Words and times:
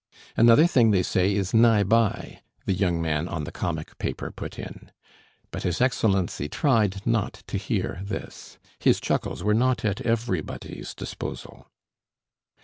"Another 0.35 0.65
thing 0.65 0.89
they 0.89 1.03
say 1.03 1.31
is 1.35 1.53
nigh 1.53 1.83
by," 1.83 2.41
the 2.65 2.73
young 2.73 2.99
man 3.03 3.27
on 3.27 3.43
the 3.43 3.51
comic 3.51 3.95
paper 3.99 4.31
put 4.31 4.57
in. 4.57 4.91
But 5.51 5.61
his 5.61 5.79
Excellency 5.79 6.49
tried 6.49 7.05
not 7.05 7.43
to 7.45 7.57
hear 7.59 7.99
this. 8.03 8.57
His 8.79 8.99
chuckles 8.99 9.43
were 9.43 9.53
not 9.53 9.85
at 9.85 10.01
everybody's 10.01 10.95
disposal. 10.95 11.67